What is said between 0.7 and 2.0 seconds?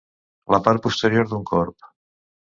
posterior d'un corb.